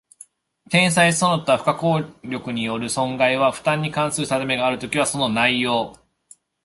[0.71, 5.95] 天災その他不可抗力による損害の負担に関する定めがあるときは、その内容